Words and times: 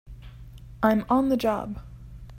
I'm 0.81 1.05
on 1.11 1.29
the 1.29 1.37
job! 1.37 1.79